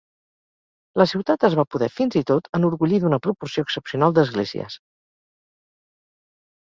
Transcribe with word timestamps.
La 1.01 1.05
ciutat 1.11 1.45
es 1.49 1.57
va 1.59 1.65
poder, 1.75 1.89
fins 1.99 2.17
i 2.21 2.23
tot, 2.31 2.49
enorgullir 2.59 3.01
d'una 3.03 3.21
proporció 3.27 3.67
excepcional 3.69 4.19
d'esglésies. 4.19 4.79